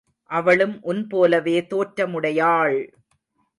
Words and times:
அவளும் 0.31 0.73
உன் 0.81 1.07
போலவே 1.07 1.67
தோற்றமுடையாள்! 1.69 2.79